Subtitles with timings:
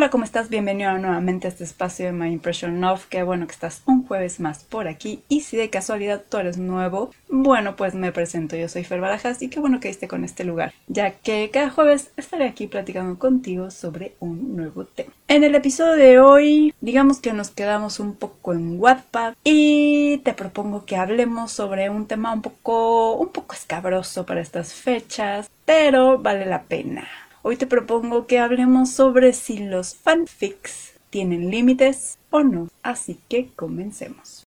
[0.00, 0.48] Hola, ¿cómo estás?
[0.48, 3.04] Bienvenido nuevamente a este espacio de My Impression Of.
[3.10, 5.22] Qué bueno que estás un jueves más por aquí.
[5.28, 8.56] Y si de casualidad tú eres nuevo, bueno, pues me presento.
[8.56, 11.68] Yo soy Fer Barajas y qué bueno que esté con este lugar, ya que cada
[11.68, 15.12] jueves estaré aquí platicando contigo sobre un nuevo tema.
[15.28, 20.32] En el episodio de hoy, digamos que nos quedamos un poco en Wattpad y te
[20.32, 26.16] propongo que hablemos sobre un tema un poco, un poco escabroso para estas fechas, pero
[26.16, 27.06] vale la pena.
[27.42, 32.68] Hoy te propongo que hablemos sobre si los fanfics tienen límites o no.
[32.82, 34.44] Así que comencemos.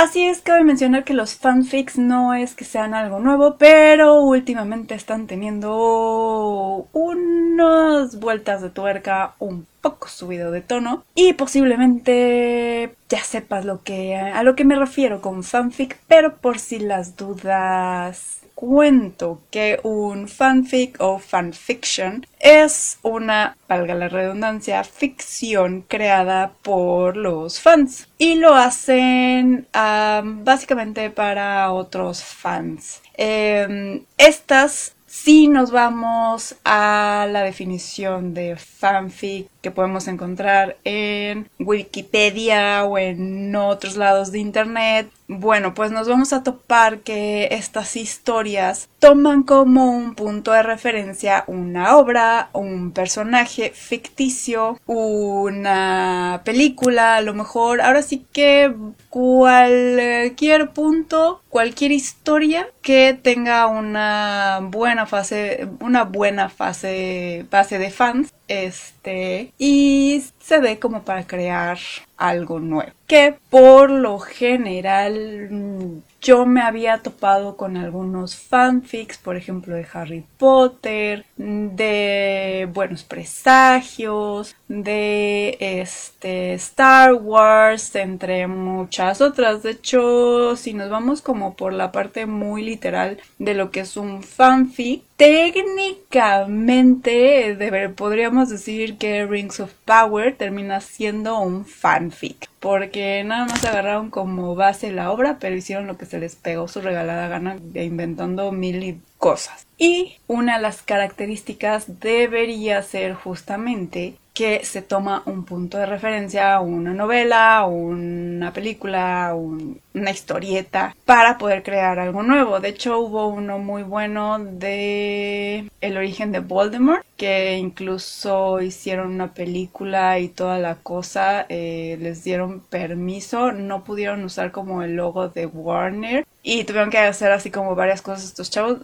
[0.00, 4.94] Así es, cabe mencionar que los fanfics no es que sean algo nuevo, pero últimamente
[4.94, 13.66] están teniendo unas vueltas de tuerca un poco subido de tono y posiblemente ya sepas
[13.66, 19.40] lo que a lo que me refiero con fanfic, pero por si las dudas cuento
[19.50, 28.08] que un fanfic o fanfiction es una, valga la redundancia, ficción creada por los fans
[28.18, 33.00] y lo hacen básicamente para otros fans.
[33.14, 42.84] Em, estas si nos vamos a la definición de fanfic que podemos encontrar en Wikipedia
[42.84, 48.88] o en otros lados de internet, bueno, pues nos vamos a topar que estas historias
[48.98, 57.32] toman como un punto de referencia una obra, un personaje ficticio, una película, a lo
[57.34, 58.74] mejor, ahora sí que
[59.08, 68.32] cualquier punto, cualquier historia que tenga una buena fase, una buena fase, base de fans
[68.50, 71.78] este, y se ve como para crear
[72.16, 72.90] algo nuevo.
[73.06, 79.86] Que por lo general mm, yo me había topado con algunos fanfics, por ejemplo, de
[79.92, 89.62] Harry Potter, de Buenos Presagios, de este Star Wars, entre muchas otras.
[89.62, 93.96] De hecho, si nos vamos como por la parte muy literal de lo que es
[93.96, 97.56] un fanfic, técnicamente
[97.96, 104.54] podríamos decir que Rings of Power termina siendo un fanfic porque nada más agarraron como
[104.54, 109.00] base la obra, pero hicieron lo que se les pegó su regalada gana inventando mil
[109.18, 109.66] cosas.
[109.78, 116.60] Y una de las características debería ser justamente que se toma un punto de referencia,
[116.60, 122.60] una novela, una película, una historieta para poder crear algo nuevo.
[122.60, 129.34] De hecho, hubo uno muy bueno de El origen de Voldemort, que incluso hicieron una
[129.34, 135.28] película y toda la cosa, eh, les dieron permiso, no pudieron usar como el logo
[135.28, 138.78] de Warner y tuvieron que hacer así como varias cosas estos chavos.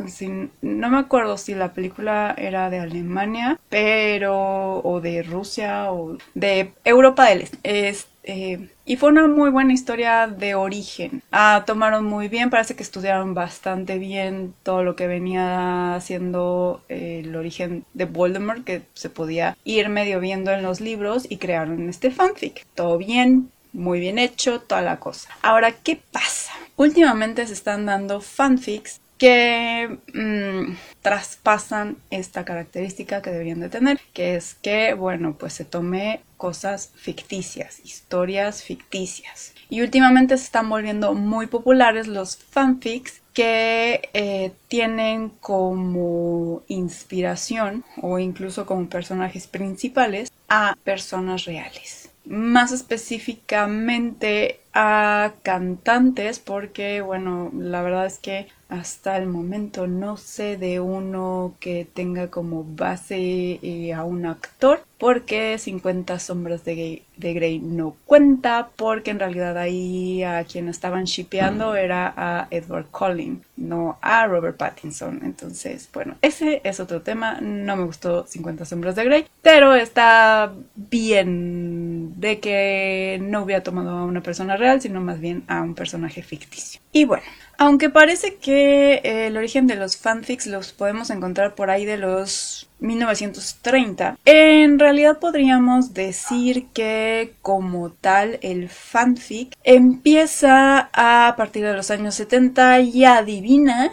[0.60, 6.74] no me acuerdo si la película era de Alemania, pero o de Rusia o de
[6.84, 8.68] Europa del Este.
[8.86, 11.22] Y fue una muy buena historia de origen.
[11.32, 17.22] Ah, tomaron muy bien, parece que estudiaron bastante bien todo lo que venía haciendo eh,
[17.24, 21.88] el origen de Voldemort, que se podía ir medio viendo en los libros y crearon
[21.88, 22.64] este fanfic.
[22.76, 25.30] Todo bien, muy bien hecho, toda la cosa.
[25.42, 26.52] Ahora, ¿qué pasa?
[26.76, 30.74] Últimamente se están dando fanfics que mm,
[31.06, 36.90] traspasan esta característica que deberían de tener, que es que, bueno, pues se tome cosas
[36.96, 39.54] ficticias, historias ficticias.
[39.70, 48.18] Y últimamente se están volviendo muy populares los fanfics que eh, tienen como inspiración o
[48.18, 52.10] incluso como personajes principales a personas reales.
[52.24, 60.56] Más específicamente a cantantes porque bueno la verdad es que hasta el momento no sé
[60.56, 67.34] de uno que tenga como base eh, a un actor porque 50 sombras de, de
[67.34, 73.42] Grey no cuenta porque en realidad ahí a quien estaban shipeando era a Edward Collin
[73.56, 75.20] no a Robert Pattinson.
[75.22, 77.40] Entonces bueno ese es otro tema.
[77.40, 83.90] No me gustó 50 sombras de Grey pero está bien de que no hubiera tomado
[83.90, 87.24] a una persona real sino más bien a un personaje ficticio y bueno
[87.58, 91.96] aunque parece que eh, el origen de los fanfics los podemos encontrar por ahí de
[91.96, 101.72] los 1930, en realidad podríamos decir que como tal el fanfic empieza a partir de
[101.72, 103.90] los años 70 y adivina,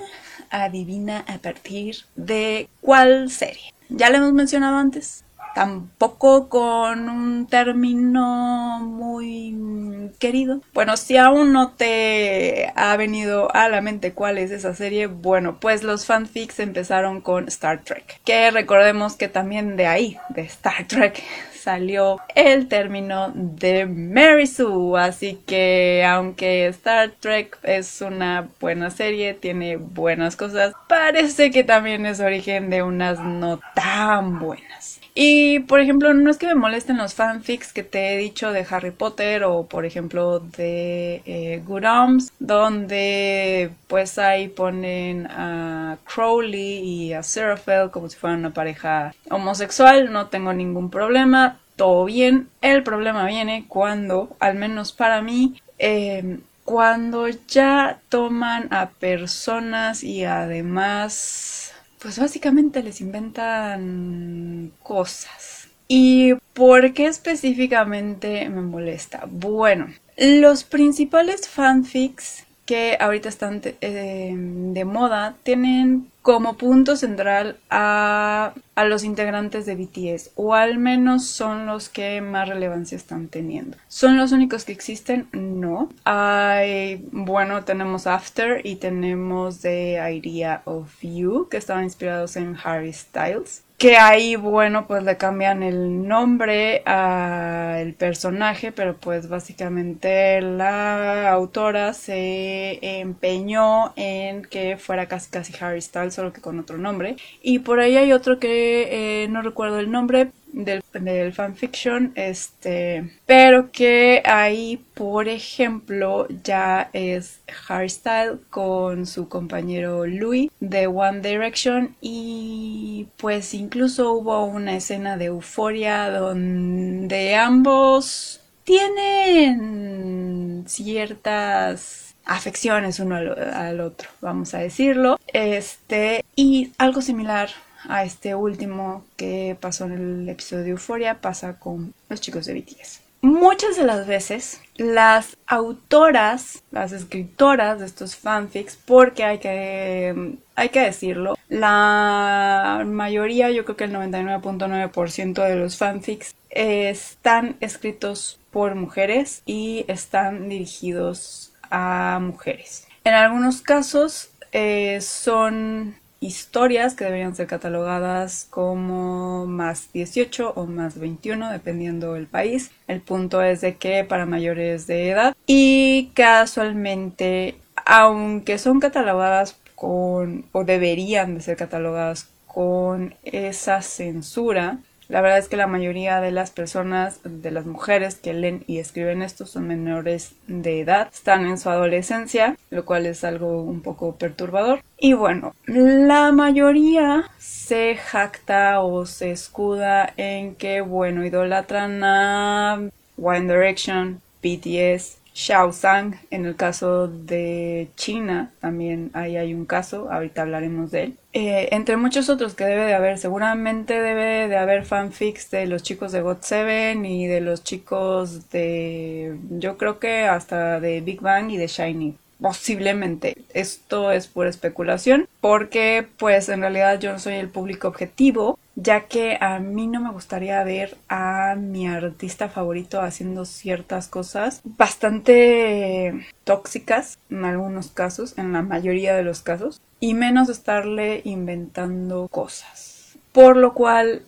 [0.50, 3.74] adivina a partir de cuál serie.
[3.88, 5.24] ¿Ya lo hemos mencionado antes?
[5.54, 10.62] Tampoco con un término muy querido.
[10.74, 15.60] Bueno, si aún no te ha venido a la mente cuál es esa serie, bueno,
[15.60, 20.86] pues los fanfics empezaron con Star Trek, que recordemos que también de ahí, de Star
[20.88, 21.22] Trek,
[21.64, 25.00] salió el término de Mary Sue.
[25.00, 32.06] Así que aunque Star Trek es una buena serie, tiene buenas cosas, parece que también
[32.06, 34.73] es origen de unas no tan buenas.
[35.16, 38.66] Y por ejemplo, no es que me molesten los fanfics que te he dicho de
[38.70, 46.80] Harry Potter o por ejemplo de eh, Good Omens, donde pues ahí ponen a Crowley
[46.80, 52.50] y a Seraphel como si fueran una pareja homosexual, no tengo ningún problema, todo bien.
[52.62, 60.24] El problema viene cuando, al menos para mí, eh, cuando ya toman a personas y
[60.24, 61.63] además
[62.04, 65.70] pues básicamente les inventan cosas.
[65.88, 69.24] ¿Y por qué específicamente me molesta?
[69.30, 78.54] Bueno, los principales fanfics que ahorita están eh, de moda tienen como punto central a,
[78.76, 83.76] a, los integrantes de BTS, o al menos son los que más relevancia están teniendo.
[83.90, 85.28] ¿Son los únicos que existen?
[85.34, 85.90] No.
[86.06, 92.94] Hay, bueno, tenemos After y tenemos The Idea of You, que estaban inspirados en Harry
[92.94, 101.30] Styles que ahí, bueno, pues le cambian el nombre al personaje, pero pues básicamente la
[101.30, 107.18] autora se empeñó en que fuera casi casi Harry Styles, solo que con otro nombre.
[107.42, 113.12] Y por ahí hay otro que eh, no recuerdo el nombre, del, del fanfiction, este,
[113.26, 117.42] pero que ahí, por ejemplo, ya es
[117.88, 125.26] Style con su compañero Louis de One Direction y pues incluso hubo una escena de
[125.26, 135.20] euforia donde ambos tienen ciertas afecciones uno al, al, otro, vamos a decirlo.
[135.28, 137.50] Este, y algo similar
[137.88, 142.54] a este último que pasó en el episodio de Euforia pasa con los chicos de
[142.54, 143.02] BTS.
[143.22, 150.70] Muchas de las veces las autoras, las escritoras de estos fanfics, porque hay que, hay
[150.70, 158.76] que decirlo, la mayoría, yo creo que el 99.9% de los fanfics están escritos por
[158.76, 162.88] mujeres y están dirigidos a mujeres.
[163.06, 170.98] En algunos casos eh, son historias que deberían ser catalogadas como más 18 o más
[170.98, 172.72] 21 dependiendo del país.
[172.88, 180.46] El punto es de que para mayores de edad y casualmente aunque son catalogadas con
[180.52, 184.78] o deberían de ser catalogadas con esa censura
[185.14, 188.80] la verdad es que la mayoría de las personas, de las mujeres que leen y
[188.80, 193.84] escriben esto son menores de edad, están en su adolescencia, lo cual es algo un
[193.84, 194.82] poco perturbador.
[194.98, 202.82] Y bueno, la mayoría se jacta o se escuda en que, bueno, idolatran a
[203.16, 210.44] One Direction, BTS, Xiaozang, en el caso de China, también ahí hay un caso, ahorita
[210.44, 211.18] hablaremos de él.
[211.34, 215.82] Eh, entre muchos otros que debe de haber, seguramente debe de haber fanfics de los
[215.82, 221.50] chicos de GOT7 y de los chicos de, yo creo que hasta de Big Bang
[221.50, 222.18] y de Shiny.
[222.44, 223.38] Posiblemente.
[223.54, 229.06] Esto es pura especulación porque pues en realidad yo no soy el público objetivo ya
[229.06, 236.28] que a mí no me gustaría ver a mi artista favorito haciendo ciertas cosas bastante
[236.44, 243.18] tóxicas en algunos casos, en la mayoría de los casos, y menos estarle inventando cosas.
[243.32, 244.24] Por lo cual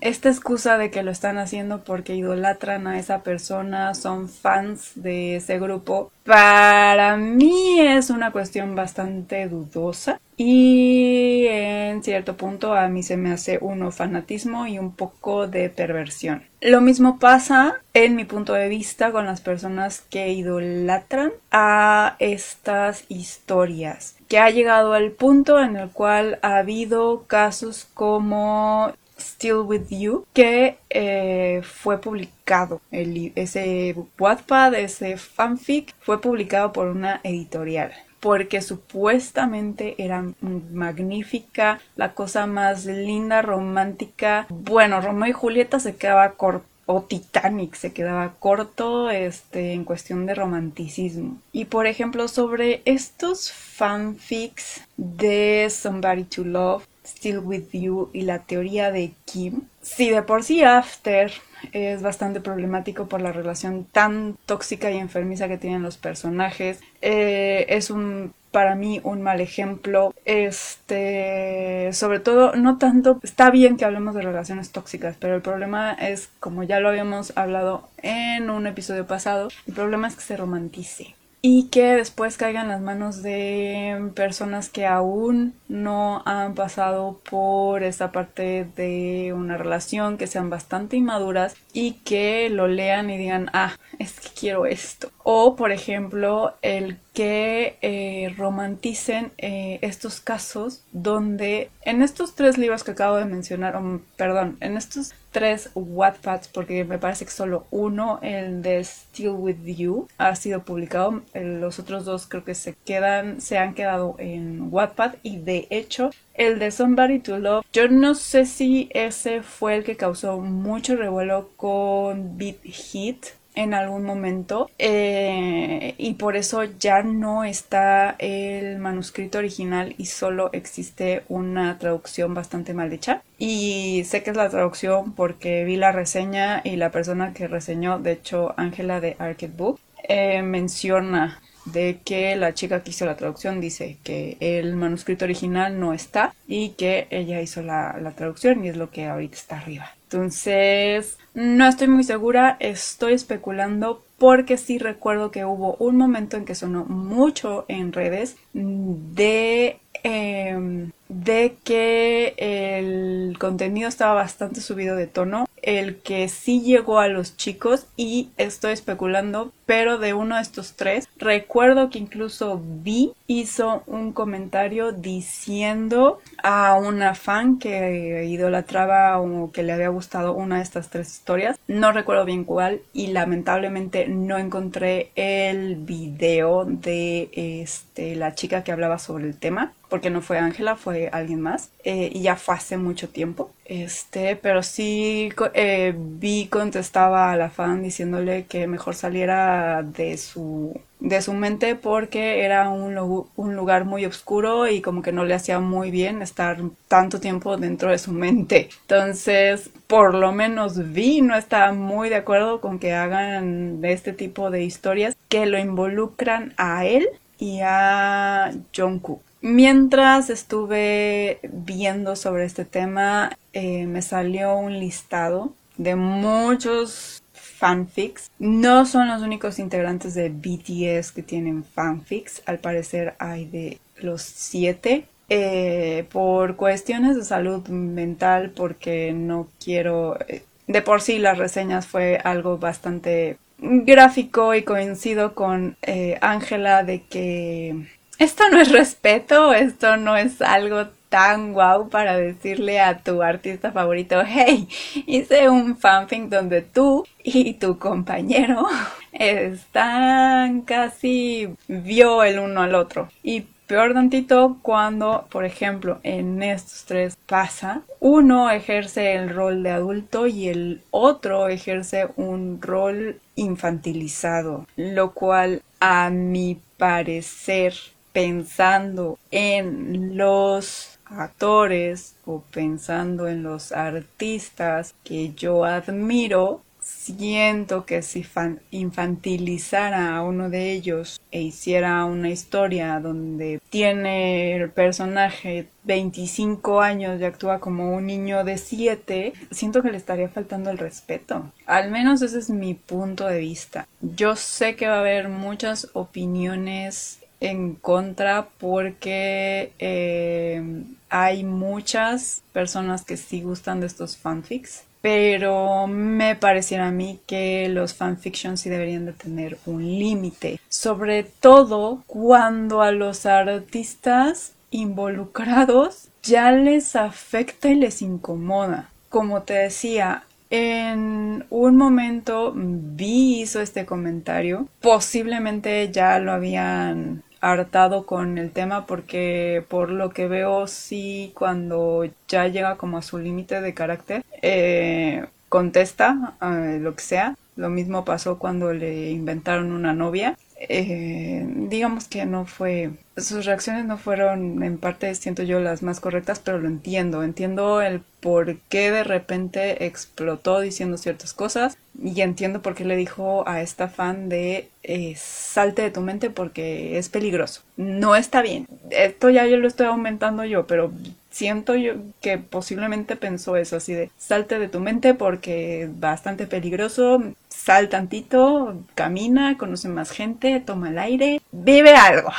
[0.00, 5.36] esta excusa de que lo están haciendo porque idolatran a esa persona, son fans de
[5.36, 13.02] ese grupo, para mí es una cuestión bastante dudosa y en cierto punto a mí
[13.02, 16.44] se me hace uno fanatismo y un poco de perversión.
[16.60, 23.04] Lo mismo pasa en mi punto de vista con las personas que idolatran a estas
[23.08, 29.88] historias que ha llegado al punto en el cual ha habido casos como Still With
[29.90, 32.80] You, que eh, fue publicado.
[32.90, 37.92] El, ese Wattpad, ese fanfic, fue publicado por una editorial.
[38.20, 44.46] Porque supuestamente era magnífica, la cosa más linda, romántica.
[44.48, 50.24] Bueno, Romeo y Julieta se quedaba corto o Titanic se quedaba corto este, en cuestión
[50.24, 51.36] de romanticismo.
[51.52, 58.40] Y por ejemplo, sobre estos fanfics de Somebody to Love, Still With You y la
[58.40, 59.62] teoría de Kim.
[59.82, 61.32] Si de por sí After
[61.72, 67.66] es bastante problemático por la relación tan tóxica y enfermiza que tienen los personajes, eh,
[67.68, 70.14] es un para mí un mal ejemplo.
[70.24, 75.92] Este, sobre todo, no tanto, está bien que hablemos de relaciones tóxicas, pero el problema
[75.92, 80.36] es, como ya lo habíamos hablado en un episodio pasado, el problema es que se
[80.36, 87.20] romantice y que después caigan en las manos de personas que aún no han pasado
[87.28, 93.18] por esa parte de una relación, que sean bastante inmaduras y que lo lean y
[93.18, 95.10] digan, ah, es que quiero esto.
[95.22, 102.82] O, por ejemplo, el que eh, romanticen eh, estos casos donde en estos tres libros
[102.82, 103.80] que acabo de mencionar,
[104.16, 109.64] perdón, en estos tres Wattpads, porque me parece que solo uno, el de Still With
[109.64, 111.22] You, ha sido publicado.
[111.34, 116.10] Los otros dos creo que se quedan, se han quedado en Wattpad y de hecho
[116.34, 120.94] el de Somebody to Love, yo no sé si ese fue el que causó mucho
[120.94, 123.26] revuelo con Beat Hit
[123.58, 130.50] en algún momento eh, y por eso ya no está el manuscrito original y solo
[130.52, 133.22] existe una traducción bastante mal hecha.
[133.36, 137.98] Y sé que es la traducción porque vi la reseña y la persona que reseñó
[137.98, 143.16] de hecho Ángela de Arcade Book eh, menciona de que la chica que hizo la
[143.16, 148.64] traducción dice que el manuscrito original no está y que ella hizo la, la traducción
[148.64, 149.90] y es lo que ahorita está arriba.
[150.04, 156.44] Entonces, no estoy muy segura, estoy especulando porque sí recuerdo que hubo un momento en
[156.44, 165.06] que sonó mucho en redes de Em, de que el contenido estaba bastante subido de
[165.06, 170.40] tono, el que sí llegó a los chicos y estoy especulando, pero de uno de
[170.40, 179.20] estos tres, recuerdo que incluso Vi hizo un comentario diciendo a una fan que idolatraba
[179.20, 183.08] o que le había gustado una de estas tres historias, no recuerdo bien cuál y
[183.08, 190.10] lamentablemente no encontré el video de este la chica que hablaba sobre el tema porque
[190.10, 193.50] no fue Ángela, fue alguien más, eh, y ya fue hace mucho tiempo.
[193.64, 200.80] Este, pero sí eh, vi contestaba a la fan diciéndole que mejor saliera de su
[201.00, 202.98] de su mente porque era un,
[203.36, 207.56] un lugar muy oscuro y como que no le hacía muy bien estar tanto tiempo
[207.56, 208.68] dentro de su mente.
[208.82, 214.50] Entonces, por lo menos Vi no está muy de acuerdo con que hagan este tipo
[214.50, 219.22] de historias que lo involucran a él y a Jungkook.
[219.40, 227.22] Mientras estuve viendo sobre este tema, eh, me salió un listado de muchos
[227.58, 228.30] fanfics.
[228.38, 232.42] No son los únicos integrantes de BTS que tienen fanfics.
[232.46, 235.06] Al parecer hay de los siete.
[235.30, 240.18] Eh, por cuestiones de salud mental, porque no quiero...
[240.28, 245.76] Eh, de por sí las reseñas fue algo bastante gráfico y coincido con
[246.20, 247.88] Ángela de que
[248.18, 253.72] esto no es respeto, esto no es algo tan guau para decirle a tu artista
[253.72, 254.68] favorito, hey,
[255.06, 258.66] hice un fanfic donde tú y tu compañero
[259.12, 263.08] están casi vio el uno al otro.
[263.22, 269.70] Y peor tantito cuando, por ejemplo, en estos tres pasa, uno ejerce el rol de
[269.70, 277.74] adulto y el otro ejerce un rol infantilizado, lo cual a mi parecer
[278.12, 288.24] pensando en los actores o pensando en los artistas que yo admiro, siento que si
[288.70, 297.20] infantilizara a uno de ellos e hiciera una historia donde tiene el personaje 25 años
[297.20, 301.52] y actúa como un niño de 7, siento que le estaría faltando el respeto.
[301.66, 303.86] Al menos ese es mi punto de vista.
[304.00, 310.62] Yo sé que va a haber muchas opiniones en contra porque eh,
[311.10, 317.68] hay muchas personas que sí gustan de estos fanfics pero me pareciera a mí que
[317.68, 326.08] los fanfictions sí deberían de tener un límite sobre todo cuando a los artistas involucrados
[326.22, 328.90] ya les afecta y les incomoda.
[329.08, 338.06] Como te decía en un momento vi hizo este comentario posiblemente ya lo habían hartado
[338.06, 343.18] con el tema porque por lo que veo sí cuando ya llega como a su
[343.18, 347.36] límite de carácter eh, contesta eh, lo que sea.
[347.56, 353.84] Lo mismo pasó cuando le inventaron una novia eh, digamos que no fue, sus reacciones
[353.84, 358.58] no fueron en parte, siento yo, las más correctas, pero lo entiendo, entiendo el por
[358.68, 363.88] qué de repente explotó diciendo ciertas cosas y entiendo por qué le dijo a esta
[363.88, 367.62] fan de eh, salte de tu mente porque es peligroso.
[367.76, 368.66] No está bien.
[368.90, 370.90] Esto ya yo lo estoy aumentando yo, pero
[371.30, 376.46] siento yo que posiblemente pensó eso así de salte de tu mente porque es bastante
[376.46, 377.22] peligroso,
[377.68, 382.30] sal tantito, camina, conoce más gente, toma el aire, vive algo.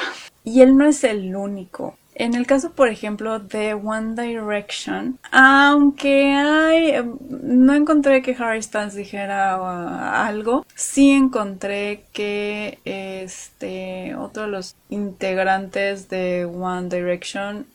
[0.43, 1.99] Y él no es el único.
[2.15, 6.95] En el caso, por ejemplo, de One Direction, aunque hay,
[7.29, 14.75] no encontré que Harry Styles dijera uh, algo, sí encontré que este otro de los
[14.89, 17.67] integrantes de One Direction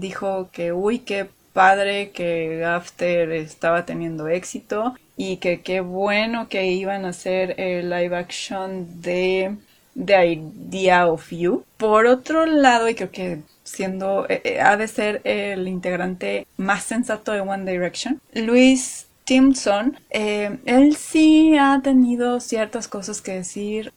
[0.00, 6.66] dijo que, uy, qué padre que After estaba teniendo éxito y que qué bueno que
[6.66, 9.56] iban a hacer el live action de
[9.94, 11.64] The Idea of You.
[11.76, 16.84] Por otro lado, y creo que siendo, eh, eh, ha de ser el integrante más
[16.84, 23.92] sensato de One Direction, Luis Timson, eh, él sí ha tenido ciertas cosas que decir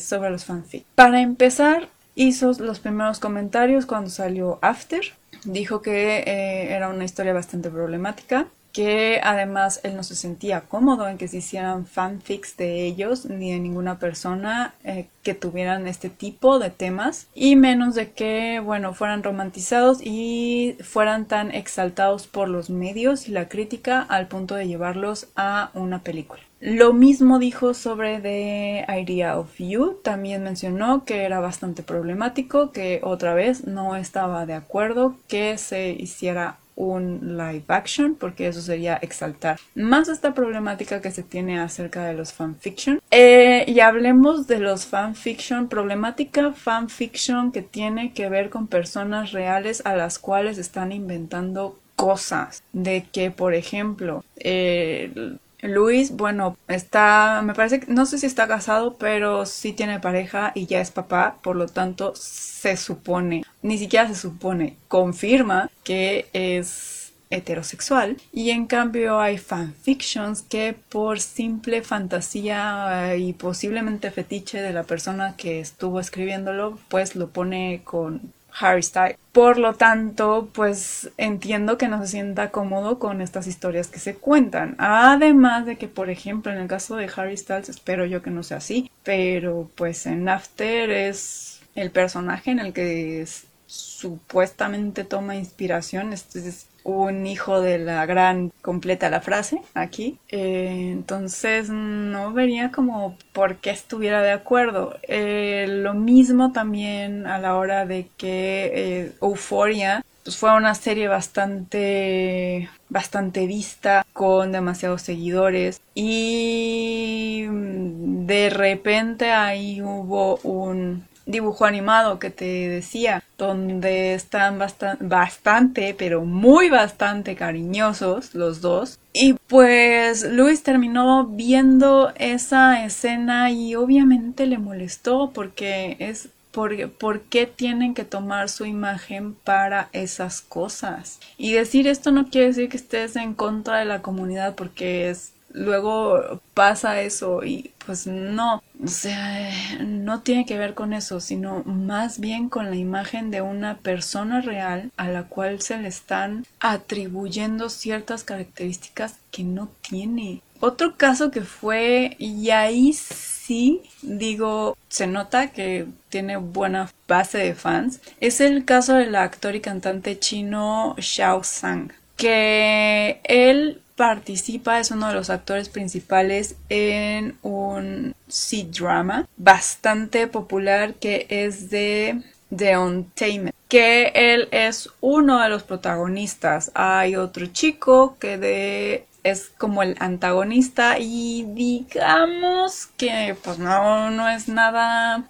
[0.00, 0.84] sobre los fanfic.
[0.94, 5.00] Para empezar, hizo los primeros comentarios cuando salió After.
[5.44, 6.22] Dijo que
[6.70, 11.38] era una historia bastante problemática, que además él no se sentía cómodo en que se
[11.38, 17.28] hicieran fanfics de ellos ni de ninguna persona eh, que tuvieran este tipo de temas
[17.34, 23.32] y menos de que bueno fueran romantizados y fueran tan exaltados por los medios y
[23.32, 26.42] la crítica al punto de llevarlos a una película.
[26.64, 33.00] Lo mismo dijo sobre The Idea of You, también mencionó que era bastante problemático, que
[33.02, 38.96] otra vez no estaba de acuerdo que se hiciera un live action, porque eso sería
[38.96, 43.00] exaltar más esta problemática que se tiene acerca de los fanfiction.
[43.10, 49.82] Eh, y hablemos de los fanfiction, problemática fanfiction que tiene que ver con personas reales
[49.84, 52.62] a las cuales están inventando cosas.
[52.72, 58.48] De que, por ejemplo, eh, Luis, bueno, está, me parece que, no sé si está
[58.48, 63.78] casado, pero sí tiene pareja y ya es papá, por lo tanto se supone, ni
[63.78, 68.16] siquiera se supone, confirma que es heterosexual.
[68.32, 75.34] Y en cambio hay fanfictions que por simple fantasía y posiblemente fetiche de la persona
[75.36, 79.16] que estuvo escribiéndolo pues lo pone con Harry Styles.
[79.32, 84.14] Por lo tanto, pues entiendo que no se sienta cómodo con estas historias que se
[84.14, 84.74] cuentan.
[84.78, 88.42] Además de que, por ejemplo, en el caso de Harry Styles, espero yo que no
[88.42, 93.26] sea así, pero pues en After es el personaje en el que
[93.66, 96.12] supuestamente toma inspiración.
[96.12, 100.18] Este es un hijo de la gran completa la frase aquí.
[100.28, 104.96] Eh, entonces no vería como por qué estuviera de acuerdo.
[105.02, 111.08] Eh, lo mismo también a la hora de que eh, Euphoria pues fue una serie
[111.08, 122.30] bastante bastante vista con demasiados seguidores y de repente ahí hubo un dibujo animado que
[122.30, 124.58] te decía, donde están
[125.00, 128.98] bastante, pero muy bastante cariñosos los dos.
[129.12, 137.22] Y pues Luis terminó viendo esa escena y obviamente le molestó porque es por, por,
[137.22, 141.18] qué tienen que tomar su imagen para esas cosas.
[141.38, 145.32] Y decir esto no quiere decir que estés en contra de la comunidad porque es
[145.52, 151.62] luego pasa eso y pues no, o sea, no tiene que ver con eso, sino
[151.64, 156.46] más bien con la imagen de una persona real a la cual se le están
[156.60, 160.42] atribuyendo ciertas características que no tiene.
[160.60, 167.54] Otro caso que fue, y ahí sí digo, se nota que tiene buena base de
[167.54, 174.90] fans, es el caso del actor y cantante chino Xiao Sang, que él participa, es
[174.90, 182.22] uno de los actores principales en un C-drama bastante popular que es de
[182.54, 186.70] The Untamed, que él es uno de los protagonistas.
[186.74, 194.28] Hay otro chico que de es como el antagonista y digamos que pues no, no
[194.28, 195.24] es nada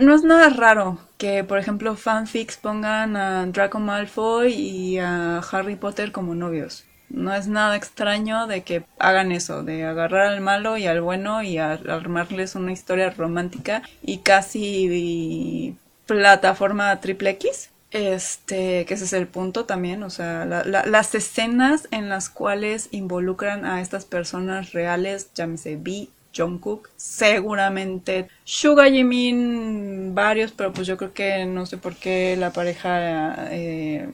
[0.00, 5.74] no es nada raro que por ejemplo fanfics pongan a Draco Malfoy y a Harry
[5.74, 10.76] Potter como novios no es nada extraño de que hagan eso, de agarrar al malo
[10.76, 17.68] y al bueno y armarles una historia romántica y casi plataforma triple X.
[17.90, 23.66] Este, que ese es el punto también, o sea, las escenas en las cuales involucran
[23.66, 26.88] a estas personas reales, llámese B Jungkook.
[26.96, 33.48] Seguramente Suga Jimin, varios, pero pues yo creo que no sé por qué la pareja
[33.50, 34.08] eh,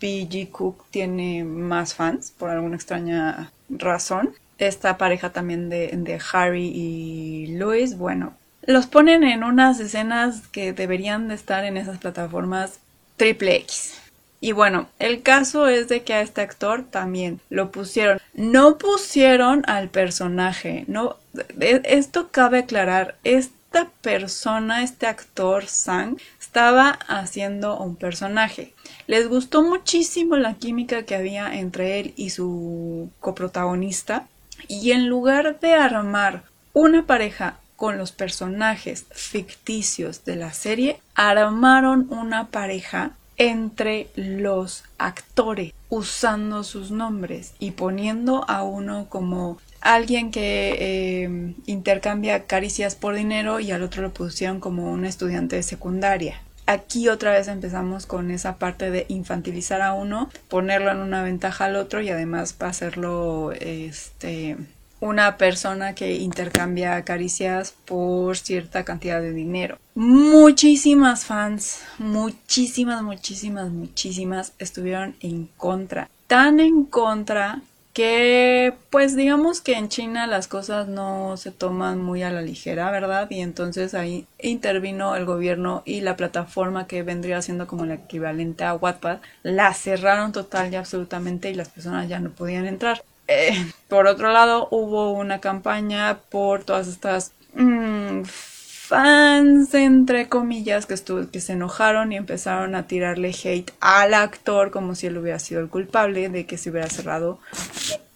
[0.00, 4.34] BG Cook tiene más fans, por alguna extraña razón.
[4.58, 10.72] Esta pareja también de, de Harry y Louis, bueno, los ponen en unas escenas que
[10.72, 12.80] deberían de estar en esas plataformas
[13.16, 14.05] triple X.
[14.46, 18.20] Y bueno, el caso es de que a este actor también lo pusieron.
[18.32, 21.16] No pusieron al personaje, no.
[21.58, 23.16] E, esto cabe aclarar.
[23.24, 28.72] Esta persona, este actor Sang, estaba haciendo un personaje.
[29.08, 34.28] Les gustó muchísimo la química que había entre él y su coprotagonista.
[34.68, 42.06] Y en lugar de armar una pareja con los personajes ficticios de la serie, armaron
[42.10, 50.76] una pareja entre los actores usando sus nombres y poniendo a uno como alguien que
[50.78, 56.40] eh, intercambia caricias por dinero y al otro lo pusieron como un estudiante de secundaria.
[56.66, 61.66] Aquí otra vez empezamos con esa parte de infantilizar a uno, ponerlo en una ventaja
[61.66, 64.56] al otro y además para hacerlo este
[65.00, 69.78] una persona que intercambia caricias por cierta cantidad de dinero.
[69.94, 76.08] Muchísimas fans, muchísimas, muchísimas, muchísimas estuvieron en contra.
[76.26, 77.62] Tan en contra
[77.96, 82.90] que pues digamos que en China las cosas no se toman muy a la ligera,
[82.90, 83.26] ¿verdad?
[83.30, 88.64] Y entonces ahí intervino el gobierno y la plataforma que vendría siendo como el equivalente
[88.64, 93.02] a Wattpad, la cerraron total y absolutamente y las personas ya no podían entrar.
[93.28, 100.94] Eh, por otro lado, hubo una campaña por todas estas mm, fans, entre comillas, que,
[101.30, 105.60] que se enojaron y empezaron a tirarle hate al actor como si él hubiera sido
[105.60, 107.40] el culpable de que se hubiera cerrado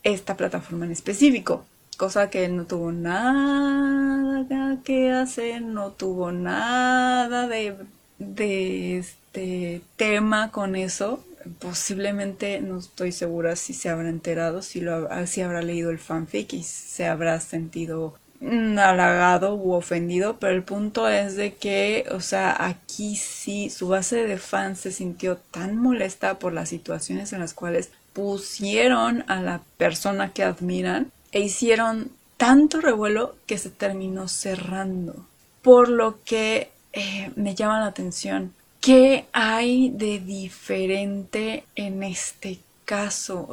[0.03, 1.65] esta plataforma en específico.
[1.97, 7.77] Cosa que él no tuvo nada que hacer, no tuvo nada de,
[8.19, 11.23] de este tema con eso
[11.59, 16.53] posiblemente no estoy segura si se habrá enterado, si, lo, si habrá leído el fanfic
[16.53, 22.57] y se habrá sentido halagado u ofendido, pero el punto es de que, o sea,
[22.67, 27.53] aquí sí su base de fans se sintió tan molesta por las situaciones en las
[27.53, 35.27] cuales pusieron a la persona que admiran e hicieron tanto revuelo que se terminó cerrando.
[35.63, 43.47] Por lo que eh, me llama la atención ¿Qué hay de diferente en este caso?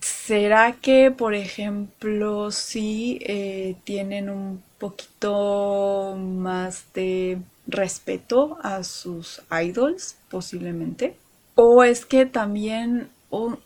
[0.00, 10.14] ¿Será que, por ejemplo, sí eh, tienen un poquito más de respeto a sus idols,
[10.30, 11.16] posiblemente?
[11.56, 13.08] ¿O es que también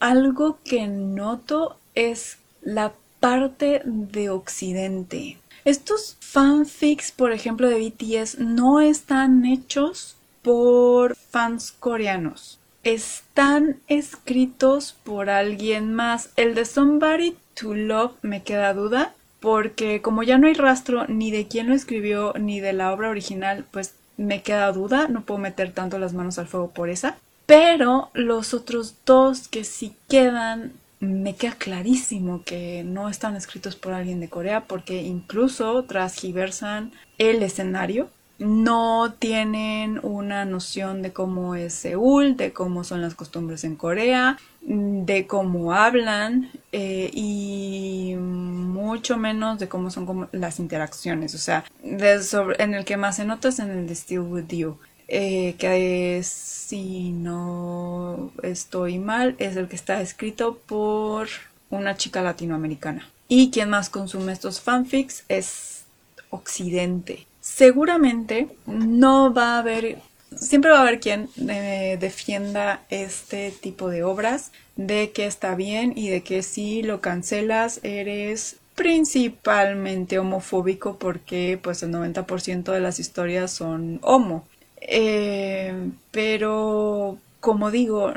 [0.00, 5.36] algo que noto es la parte de Occidente?
[5.66, 12.58] Estos fanfics, por ejemplo, de BTS no están hechos por fans coreanos.
[12.82, 16.30] Están escritos por alguien más.
[16.36, 21.30] El de Somebody to Love me queda duda porque como ya no hay rastro ni
[21.30, 25.38] de quién lo escribió ni de la obra original, pues me queda duda, no puedo
[25.38, 27.16] meter tanto las manos al fuego por esa.
[27.46, 33.92] Pero los otros dos que sí quedan, me queda clarísimo que no están escritos por
[33.92, 38.08] alguien de Corea porque incluso transgiversan el escenario
[38.42, 44.38] no tienen una noción de cómo es Seúl, de cómo son las costumbres en Corea,
[44.60, 51.34] de cómo hablan eh, y mucho menos de cómo son las interacciones.
[51.34, 54.76] O sea, en el que más se nota es en el de Still With You.
[55.08, 61.28] Que si no estoy mal, es el que está escrito por
[61.70, 63.08] una chica latinoamericana.
[63.28, 65.84] Y quien más consume estos fanfics es
[66.30, 69.98] Occidente seguramente no va a haber,
[70.36, 75.92] siempre va a haber quien eh, defienda este tipo de obras, de que está bien
[75.94, 82.98] y de que si lo cancelas eres principalmente homofóbico porque pues el 90% de las
[82.98, 84.46] historias son homo.
[84.80, 88.14] Eh, pero como digo,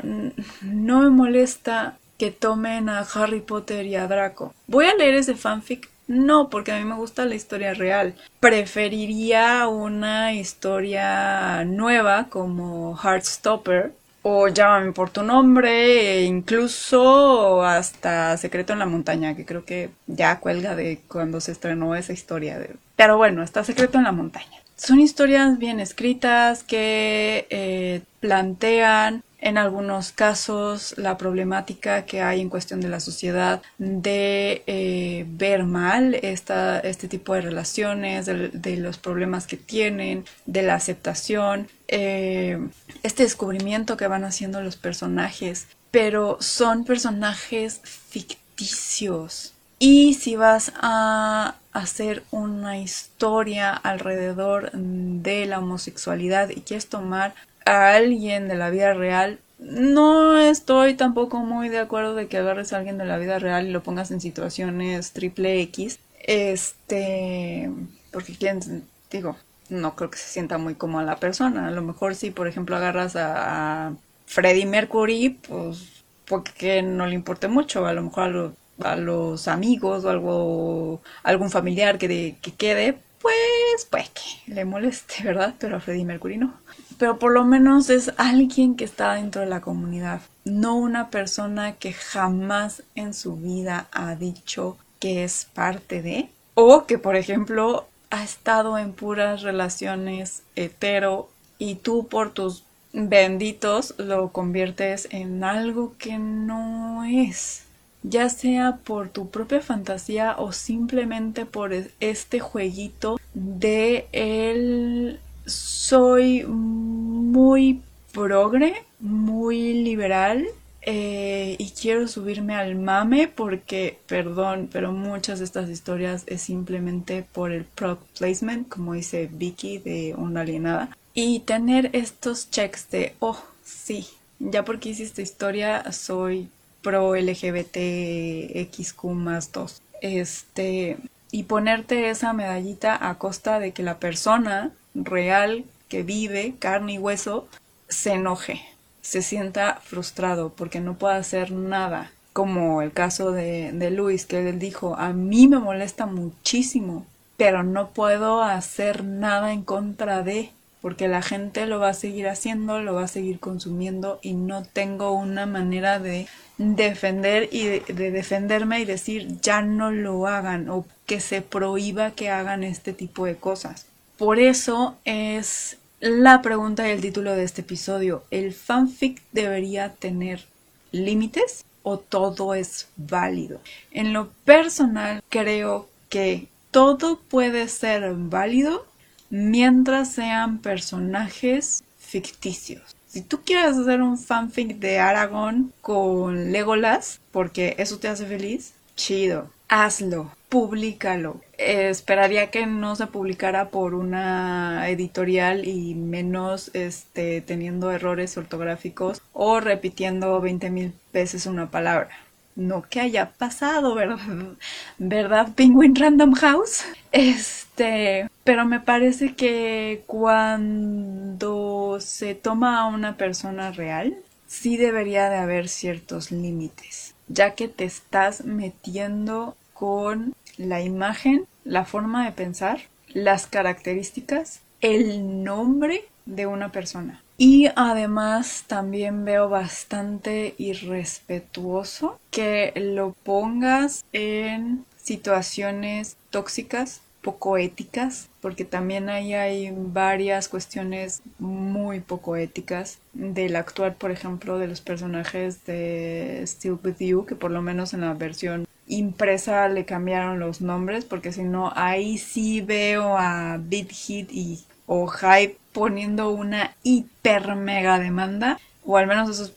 [0.62, 4.54] no me molesta que tomen a Harry Potter y a Draco.
[4.66, 8.14] Voy a leer ese fanfic no, porque a mí me gusta la historia real.
[8.40, 13.92] Preferiría una historia nueva como Heartstopper
[14.22, 19.90] o Llámame por tu nombre, e incluso hasta Secreto en la montaña, que creo que
[20.08, 22.58] ya cuelga de cuando se estrenó esa historia.
[22.96, 24.65] Pero bueno, está Secreto en la montaña.
[24.76, 32.48] Son historias bien escritas que eh, plantean en algunos casos la problemática que hay en
[32.48, 38.98] cuestión de la sociedad de eh, ver mal esta, este tipo de relaciones, de, los
[38.98, 42.58] problemas que tienen, de la aceptación, eh,
[43.02, 49.55] este descubrimiento que van haciendo los personajes, pero son personajes ficticios.
[49.78, 57.34] Y si vas a hacer una historia alrededor de la homosexualidad y quieres tomar
[57.66, 62.72] a alguien de la vida real, no estoy tampoco muy de acuerdo de que agarres
[62.72, 65.98] a alguien de la vida real y lo pongas en situaciones triple X.
[66.20, 67.70] Este,
[68.10, 69.36] porque quién, digo,
[69.68, 71.68] no creo que se sienta muy como a la persona.
[71.68, 73.94] A lo mejor si, por ejemplo, agarras a,
[74.26, 77.86] Freddie Mercury, pues porque no le importe mucho.
[77.86, 78.52] A lo mejor a,
[78.96, 85.54] los amigos o algo, algún familiar que, que quede, pues, pues que le moleste, ¿verdad?
[85.58, 86.54] Pero a Freddie Mercury no
[86.98, 91.72] pero por lo menos es alguien que está dentro de la comunidad, no una persona
[91.72, 97.86] que jamás en su vida ha dicho que es parte de, o que por ejemplo
[98.10, 105.94] ha estado en puras relaciones hetero y tú por tus benditos lo conviertes en algo
[105.98, 107.65] que no es
[108.08, 117.82] ya sea por tu propia fantasía o simplemente por este jueguito de el soy muy
[118.12, 120.46] progre, muy liberal
[120.82, 127.26] eh, y quiero subirme al mame porque, perdón, pero muchas de estas historias es simplemente
[127.32, 130.96] por el product placement, como dice Vicky de Una Alienada.
[131.12, 134.06] Y tener estos checks de, oh, sí,
[134.38, 136.48] ya porque hice esta historia soy
[136.86, 139.82] pro LGBTXQ más 2.
[140.02, 140.98] Este,
[141.32, 146.98] y ponerte esa medallita a costa de que la persona real que vive, carne y
[146.98, 147.48] hueso,
[147.88, 148.62] se enoje,
[149.02, 152.12] se sienta frustrado porque no puede hacer nada.
[152.32, 157.04] Como el caso de, de Luis, que él dijo, a mí me molesta muchísimo,
[157.36, 160.52] pero no puedo hacer nada en contra de,
[160.86, 164.62] porque la gente lo va a seguir haciendo, lo va a seguir consumiendo y no
[164.62, 170.86] tengo una manera de defender y de, defenderme y decir ya no lo hagan o
[171.04, 173.86] que se prohíba que hagan este tipo de cosas.
[174.16, 178.22] Por eso es la pregunta y el título de este episodio.
[178.30, 180.44] ¿El fanfic debería tener
[180.92, 183.58] límites o todo es válido?
[183.90, 188.86] En lo personal creo que todo puede ser válido
[189.30, 192.96] mientras sean personajes ficticios.
[193.06, 198.74] Si tú quieres hacer un fanfic de Aragorn con Legolas, porque eso te hace feliz,
[198.94, 201.40] chido, hazlo públicalo.
[201.58, 209.60] esperaría que no se publicara por una editorial y menos este, teniendo errores ortográficos o
[209.60, 212.10] repitiendo 20 mil veces una palabra.
[212.54, 214.18] No que haya pasado, ¿verdad?
[214.98, 216.84] ¿Verdad, Penguin Random House?
[217.12, 225.36] Este, pero me parece que cuando se toma a una persona real, sí debería de
[225.36, 232.82] haber ciertos límites, ya que te estás metiendo con la imagen, la forma de pensar,
[233.12, 237.20] las características, el nombre de una persona.
[237.38, 248.64] Y además también veo bastante irrespetuoso que lo pongas en situaciones tóxicas, poco éticas, porque
[248.64, 255.66] también ahí hay varias cuestiones muy poco éticas del actuar, por ejemplo, de los personajes
[255.66, 260.60] de Still With You, que por lo menos en la versión impresa le cambiaron los
[260.60, 266.76] nombres porque si no ahí sí veo a Beat Hit y o Hype poniendo una
[266.84, 269.52] hiper mega demanda o al menos eso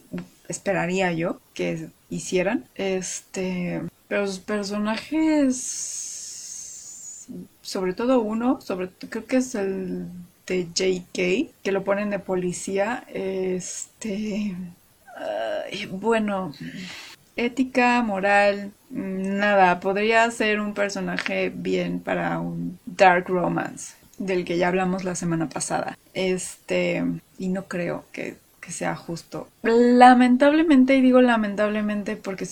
[0.47, 2.65] esperaría yo que hicieran.
[2.73, 6.18] Este pero los personajes
[7.69, 10.08] sobre todo uno sobre creo que es el
[10.47, 14.55] de JK que lo ponen de policía este
[15.91, 16.51] bueno
[17.36, 19.79] ética, moral, nada.
[19.79, 25.47] Podría ser un personaje bien para un dark romance, del que ya hablamos la semana
[25.47, 25.97] pasada.
[26.13, 27.03] Este,
[27.38, 28.36] y no creo que,
[28.71, 29.47] sea justo.
[29.63, 32.47] Lamentablemente, y digo lamentablemente porque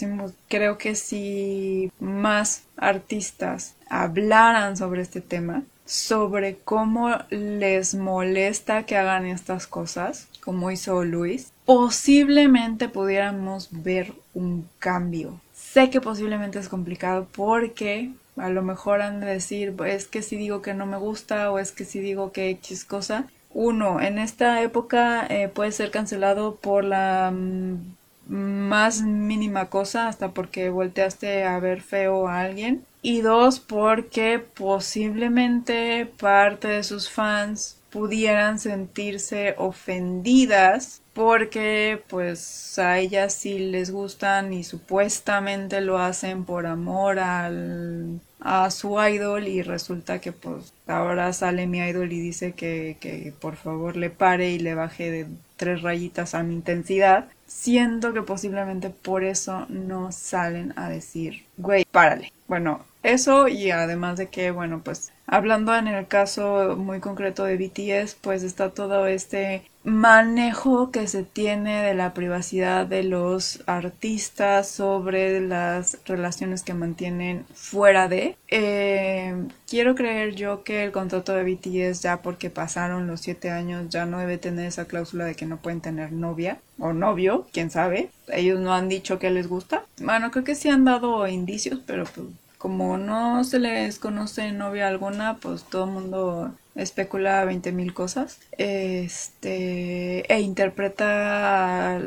[0.47, 9.25] creo que si más artistas hablaran sobre este tema, sobre cómo les molesta que hagan
[9.25, 15.39] estas cosas, como hizo Luis, posiblemente pudiéramos ver un cambio.
[15.53, 20.37] Sé que posiblemente es complicado porque a lo mejor han de decir, es que si
[20.37, 23.27] digo que no me gusta o es que si digo que X cosa.
[23.59, 27.95] Uno, en esta época eh, puede ser cancelado por la mm,
[28.27, 32.85] más mínima cosa, hasta porque volteaste a ver feo a alguien.
[33.01, 43.33] Y dos, porque posiblemente parte de sus fans pudieran sentirse ofendidas porque pues a ellas
[43.33, 50.21] sí les gustan y supuestamente lo hacen por amor al, a su idol y resulta
[50.21, 54.59] que pues ahora sale mi idol y dice que, que por favor le pare y
[54.59, 60.71] le baje de tres rayitas a mi intensidad siento que posiblemente por eso no salen
[60.75, 66.07] a decir güey párale bueno eso y además de que bueno pues Hablando en el
[66.07, 72.13] caso muy concreto de BTS, pues está todo este manejo que se tiene de la
[72.13, 78.37] privacidad de los artistas sobre las relaciones que mantienen fuera de.
[78.47, 79.35] Eh,
[79.67, 84.05] quiero creer yo que el contrato de BTS ya porque pasaron los siete años ya
[84.05, 88.11] no debe tener esa cláusula de que no pueden tener novia o novio, quién sabe.
[88.27, 89.83] Ellos no han dicho que les gusta.
[89.99, 94.87] Bueno, creo que sí han dado indicios, pero pues como no se les conoce novia
[94.87, 101.99] alguna, pues todo el mundo especula 20 mil cosas este, e interpreta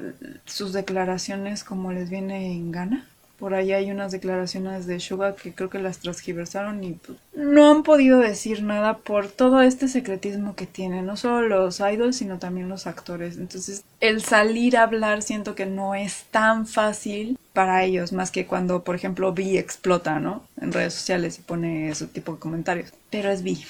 [0.44, 3.09] sus declaraciones como les viene en gana.
[3.40, 7.70] Por ahí hay unas declaraciones de Suga que creo que las transgiversaron y pues, no
[7.70, 12.38] han podido decir nada por todo este secretismo que tienen, no solo los idols, sino
[12.38, 13.38] también los actores.
[13.38, 18.46] Entonces, el salir a hablar siento que no es tan fácil para ellos, más que
[18.46, 20.44] cuando, por ejemplo, Vi explota, ¿no?
[20.60, 22.92] En redes sociales y pone ese tipo de comentarios.
[23.08, 23.64] Pero es Vi.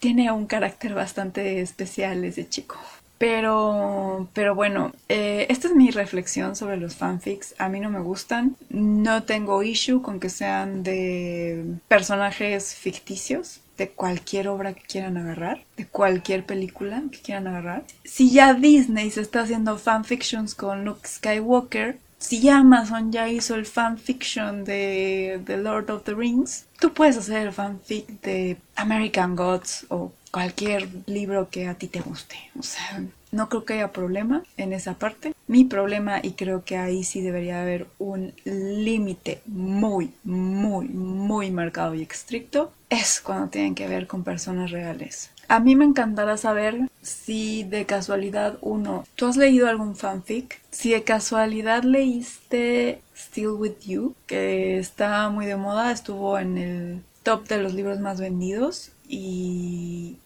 [0.00, 2.76] Tiene un carácter bastante especial ese chico.
[3.22, 7.54] Pero, pero bueno, eh, esta es mi reflexión sobre los fanfics.
[7.58, 8.56] A mí no me gustan.
[8.68, 15.62] No tengo issue con que sean de personajes ficticios de cualquier obra que quieran agarrar,
[15.76, 17.84] de cualquier película que quieran agarrar.
[18.02, 23.66] Si ya Disney se está haciendo fanfictions con Luke Skywalker, si Amazon ya hizo el
[23.66, 29.86] fanfiction de The Lord of the Rings, tú puedes hacer el fanfic de American Gods
[29.90, 32.36] o cualquier libro que a ti te guste.
[32.58, 35.34] O sea, no creo que haya problema en esa parte.
[35.46, 41.94] Mi problema, y creo que ahí sí debería haber un límite muy, muy, muy marcado
[41.94, 45.30] y estricto, es cuando tienen que ver con personas reales.
[45.48, 50.60] A mí me encantará saber si de casualidad uno, ¿tú has leído algún fanfic?
[50.70, 57.02] Si de casualidad leíste Still With You, que está muy de moda, estuvo en el
[57.22, 60.16] top de los libros más vendidos y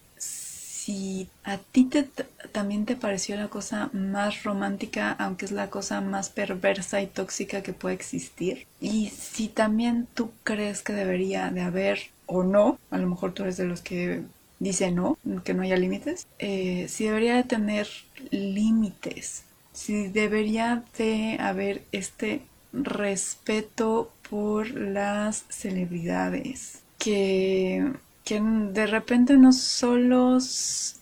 [0.86, 2.04] si a ti te,
[2.52, 7.60] también te pareció la cosa más romántica, aunque es la cosa más perversa y tóxica
[7.60, 12.98] que puede existir, y si también tú crees que debería de haber o no, a
[12.98, 14.22] lo mejor tú eres de los que
[14.60, 17.88] dice no, que no haya límites, eh, si debería de tener
[18.30, 27.92] límites, si debería de haber este respeto por las celebridades, que
[28.26, 30.38] que de repente no solo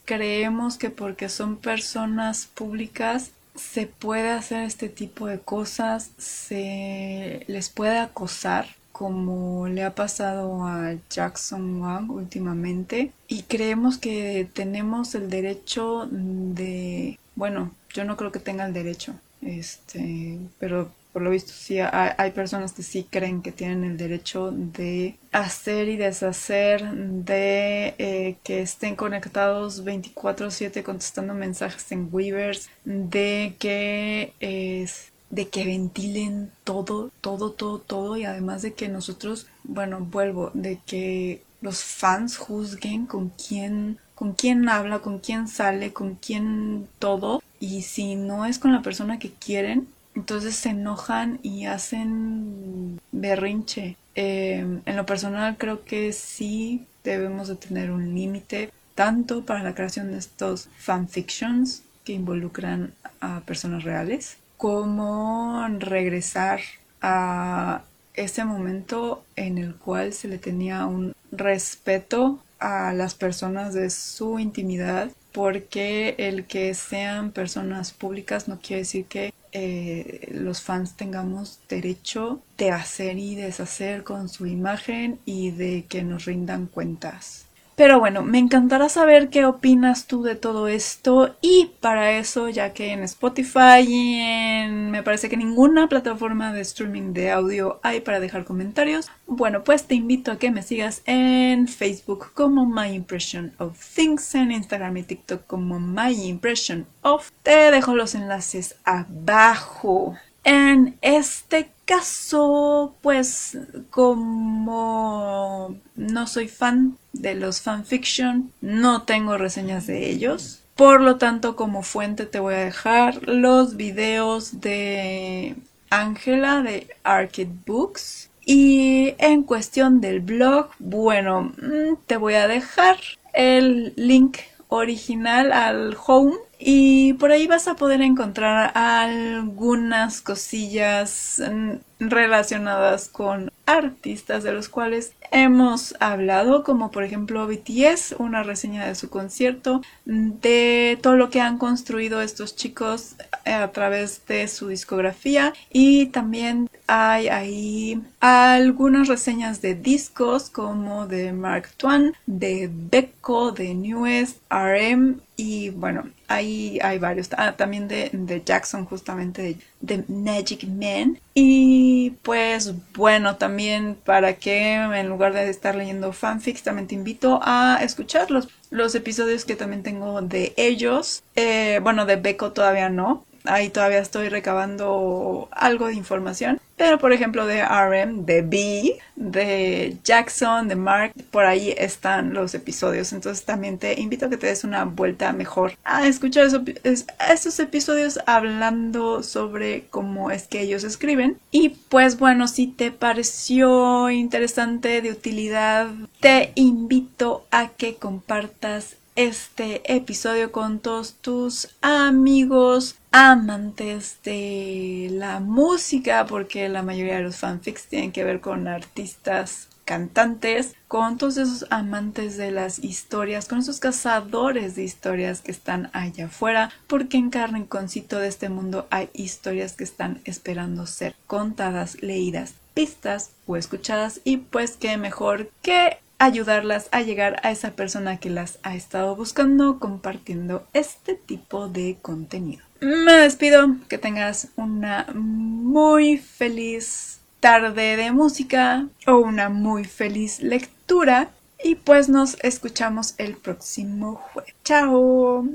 [0.05, 7.71] creemos que porque son personas públicas se puede hacer este tipo de cosas, se les
[7.71, 15.31] puede acosar como le ha pasado a Jackson Wang últimamente y creemos que tenemos el
[15.31, 21.53] derecho de bueno yo no creo que tenga el derecho este pero por lo visto
[21.53, 27.95] sí hay, personas que sí creen que tienen el derecho de hacer y deshacer, de
[27.99, 36.51] eh, que estén conectados 24/7 contestando mensajes en Weavers, de que es de que ventilen
[36.65, 42.37] todo, todo, todo, todo y además de que nosotros, bueno, vuelvo, de que los fans
[42.37, 48.47] juzguen con quién con quién habla, con quién sale, con quién todo y si no
[48.47, 53.97] es con la persona que quieren, entonces se enojan y hacen berrinche.
[54.15, 59.75] Em, en lo personal creo que sí debemos de tener un límite tanto para la
[59.75, 66.61] creación de estos fanfictions que involucran a personas reales como regresar
[67.03, 67.83] a
[68.15, 74.39] ese momento en el cual se le tenía un respeto a las personas de su
[74.39, 81.61] intimidad porque el que sean personas públicas no quiere decir que eh, los fans tengamos
[81.69, 87.44] derecho de hacer y deshacer con su imagen y de que nos rindan cuentas.
[87.77, 92.73] Pero bueno, me encantará saber qué opinas tú de todo esto y para eso, ya
[92.73, 98.01] que en Spotify y en me parece que ninguna plataforma de streaming de audio hay
[98.01, 102.95] para dejar comentarios, bueno, pues te invito a que me sigas en Facebook como My
[102.95, 107.31] Impression of Things, en Instagram y TikTok como My Impression of.
[107.43, 110.17] Te dejo los enlaces abajo.
[110.45, 113.59] En este caso, pues
[113.91, 120.61] como no soy fan de los fanfiction, no tengo reseñas de ellos.
[120.77, 125.57] Por lo tanto, como fuente te voy a dejar los videos de
[125.91, 128.31] Ángela de Arcade Books.
[128.45, 132.99] Y en cuestión del blog, bueno, mm, te voy a dejar
[133.33, 134.39] el link
[134.69, 136.35] original al home
[136.67, 144.71] y por ahí vas a poder encontrar algunas cosillas mm, relacionadas con artistas de los
[144.71, 151.29] cuales hemos hablado, como por ejemplo BTS, una reseña de su concierto, de todo lo
[151.29, 155.53] que han construido estos chicos a través de su discografía.
[155.71, 163.75] Y también hay ahí algunas reseñas de discos como de Mark Twain, de Becco, de
[163.75, 166.05] Newest, RM y bueno,
[166.35, 167.29] ahí hay varios.
[167.37, 171.19] Ah, también de, de, Jackson, justamente de, Magic Man.
[171.35, 177.41] Y pues bueno, también para que en lugar de estar leyendo fanfics, también te invito
[177.43, 181.23] a escuchar los, los episodios que también tengo de ellos.
[181.37, 186.61] Eh, bueno, de Beco todavía no ahí todavía estoy recabando algo de información.
[186.77, 192.55] Pero por ejemplo de RM, de B, de Jackson, de Mark, por ahí están los
[192.55, 193.13] episodios.
[193.13, 196.47] Entonces también te invito a que te des una vuelta mejor a escuchar
[196.85, 201.39] esos, episodios hablando sobre cómo es que ellos escriben.
[201.51, 205.89] Y pues bueno, si te pareció interesante, de utilidad,
[206.21, 216.27] te invito a que compartas este episodio con todos tus amigos amantes de la música,
[216.27, 221.67] porque la mayoría de los fanfics tienen que ver con artistas cantantes, con todos esos
[221.71, 227.31] amantes de las historias, con esos cazadores de historias que están allá afuera, porque en
[227.31, 233.31] carne y concito de este mundo hay historias que están esperando ser contadas, leídas, vistas
[233.47, 238.59] o escuchadas y pues qué mejor que ayudarlas a llegar a esa persona que las
[238.63, 242.65] ha estado buscando compartiendo este tipo de contenido.
[242.81, 251.31] Me despido, que tengas una muy feliz tarde de música o una muy feliz lectura
[251.63, 254.55] y pues nos escuchamos el próximo jueves.
[254.65, 255.47] Chao.